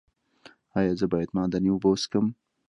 ایا 0.79 0.93
زه 0.99 1.05
باید 1.11 1.29
معدني 1.35 1.69
اوبه 1.71 1.87
وڅښم؟ 1.89 2.25